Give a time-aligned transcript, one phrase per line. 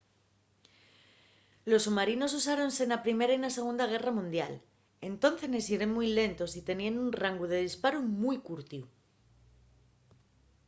[1.69, 4.53] los submarinos usáronse na primera y na segunda guerra mundial
[5.11, 8.83] entóncenes yeren mui lentos y teníen un rangu de disparu mui curtiu